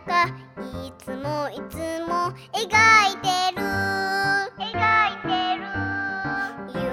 [0.00, 0.26] か
[0.84, 1.76] いつもいつ
[2.06, 2.66] も描
[3.12, 3.62] いてる。
[4.58, 4.68] 描
[5.12, 6.87] いてる。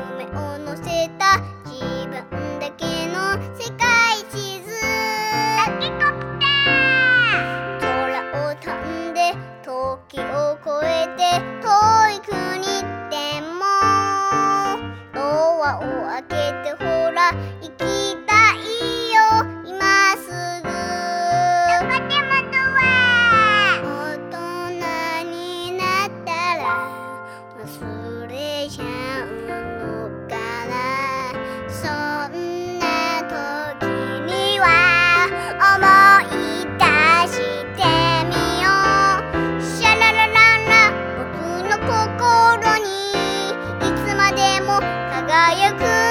[45.36, 46.05] 早く